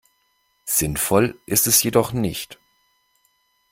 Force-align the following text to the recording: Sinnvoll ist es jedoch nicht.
Sinnvoll 0.65 1.39
ist 1.45 1.67
es 1.67 1.83
jedoch 1.83 2.11
nicht. 2.11 2.57